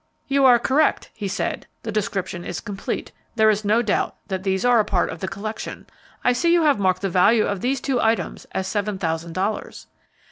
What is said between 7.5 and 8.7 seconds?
these two items as